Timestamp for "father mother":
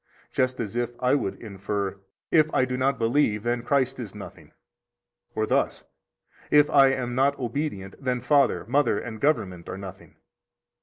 8.19-8.97